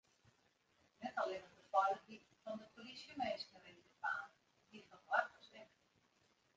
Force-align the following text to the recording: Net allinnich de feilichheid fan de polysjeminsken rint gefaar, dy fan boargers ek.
Net 1.03 1.19
allinnich 1.23 1.57
de 1.59 1.65
feilichheid 1.75 2.25
fan 2.45 2.57
de 2.63 2.67
polysjeminsken 2.77 3.63
rint 3.67 3.83
gefaar, 3.89 4.27
dy 4.69 4.83
fan 4.89 5.07
boargers 5.09 5.53
ek. 5.65 5.71